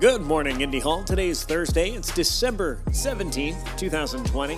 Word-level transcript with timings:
Good 0.00 0.22
morning, 0.22 0.60
Indy 0.60 0.78
Hall. 0.78 1.02
Today 1.02 1.28
is 1.28 1.42
Thursday. 1.42 1.90
It's 1.90 2.12
December 2.12 2.80
17th, 2.90 3.76
2020. 3.76 4.56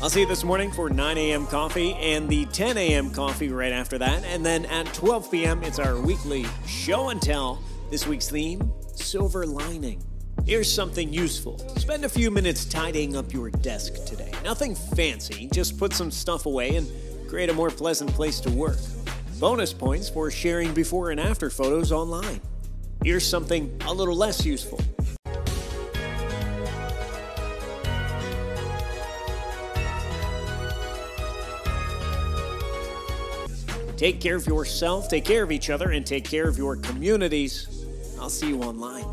I'll 0.00 0.08
see 0.08 0.20
you 0.20 0.26
this 0.28 0.44
morning 0.44 0.70
for 0.70 0.88
9 0.88 1.18
a.m. 1.18 1.48
coffee 1.48 1.94
and 1.94 2.28
the 2.28 2.44
10 2.46 2.78
a.m. 2.78 3.10
coffee 3.10 3.48
right 3.48 3.72
after 3.72 3.98
that. 3.98 4.22
And 4.22 4.46
then 4.46 4.64
at 4.66 4.86
12 4.94 5.28
p.m., 5.28 5.64
it's 5.64 5.80
our 5.80 6.00
weekly 6.00 6.46
show 6.68 7.08
and 7.08 7.20
tell. 7.20 7.60
This 7.90 8.06
week's 8.06 8.30
theme 8.30 8.70
Silver 8.94 9.44
Lining. 9.44 10.00
Here's 10.44 10.72
something 10.72 11.12
useful. 11.12 11.58
Spend 11.76 12.04
a 12.04 12.08
few 12.08 12.30
minutes 12.30 12.64
tidying 12.64 13.16
up 13.16 13.32
your 13.32 13.50
desk 13.50 14.04
today. 14.06 14.30
Nothing 14.44 14.76
fancy, 14.76 15.48
just 15.52 15.78
put 15.78 15.94
some 15.94 16.12
stuff 16.12 16.46
away 16.46 16.76
and 16.76 16.88
create 17.28 17.50
a 17.50 17.54
more 17.54 17.70
pleasant 17.70 18.10
place 18.10 18.38
to 18.38 18.50
work. 18.50 18.78
Bonus 19.40 19.72
points 19.72 20.08
for 20.08 20.30
sharing 20.30 20.72
before 20.74 21.10
and 21.10 21.18
after 21.18 21.50
photos 21.50 21.90
online. 21.90 22.40
Here's 23.04 23.26
something 23.26 23.80
a 23.86 23.92
little 23.92 24.16
less 24.16 24.44
useful. 24.44 24.80
Take 33.96 34.20
care 34.20 34.36
of 34.36 34.46
yourself, 34.46 35.08
take 35.08 35.24
care 35.24 35.42
of 35.42 35.50
each 35.50 35.70
other, 35.70 35.92
and 35.92 36.04
take 36.06 36.24
care 36.24 36.48
of 36.48 36.58
your 36.58 36.76
communities. 36.76 37.86
I'll 38.20 38.28
see 38.28 38.48
you 38.48 38.62
online. 38.62 39.04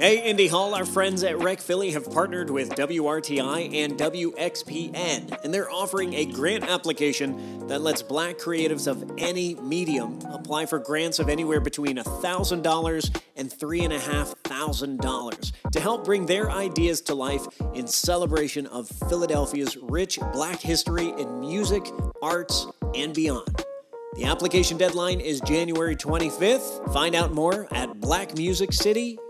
Hey, 0.00 0.24
Indy 0.24 0.48
Hall, 0.48 0.74
our 0.74 0.86
friends 0.86 1.22
at 1.24 1.38
Rec 1.40 1.60
Philly 1.60 1.90
have 1.90 2.10
partnered 2.10 2.48
with 2.48 2.70
WRTI 2.70 3.84
and 3.84 3.98
WXPN, 3.98 5.44
and 5.44 5.52
they're 5.52 5.70
offering 5.70 6.14
a 6.14 6.24
grant 6.24 6.64
application 6.64 7.66
that 7.66 7.82
lets 7.82 8.00
black 8.00 8.38
creatives 8.38 8.86
of 8.86 9.12
any 9.18 9.56
medium 9.56 10.18
apply 10.30 10.64
for 10.64 10.78
grants 10.78 11.18
of 11.18 11.28
anywhere 11.28 11.60
between 11.60 11.98
$1,000 11.98 13.20
and 13.36 13.50
$3,500 13.50 15.52
to 15.70 15.80
help 15.80 16.06
bring 16.06 16.24
their 16.24 16.50
ideas 16.50 17.02
to 17.02 17.14
life 17.14 17.46
in 17.74 17.86
celebration 17.86 18.66
of 18.68 18.88
Philadelphia's 19.10 19.76
rich 19.76 20.18
black 20.32 20.60
history 20.60 21.12
in 21.18 21.40
music, 21.40 21.84
arts, 22.22 22.66
and 22.94 23.12
beyond. 23.12 23.66
The 24.14 24.24
application 24.24 24.78
deadline 24.78 25.20
is 25.20 25.42
January 25.42 25.94
25th. 25.94 26.90
Find 26.94 27.14
out 27.14 27.34
more 27.34 27.68
at 27.70 27.90
blackmusiccity.com 28.00 29.29